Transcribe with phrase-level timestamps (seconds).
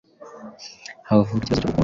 [1.07, 1.79] havuka ikibazo cyo gukunda